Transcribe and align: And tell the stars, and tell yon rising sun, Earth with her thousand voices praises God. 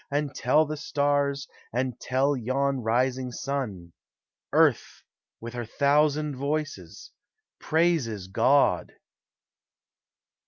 And 0.09 0.33
tell 0.33 0.65
the 0.65 0.77
stars, 0.77 1.47
and 1.71 1.99
tell 1.99 2.35
yon 2.35 2.79
rising 2.79 3.31
sun, 3.31 3.93
Earth 4.51 5.03
with 5.39 5.53
her 5.53 5.63
thousand 5.67 6.37
voices 6.37 7.11
praises 7.59 8.25
God. 8.27 8.93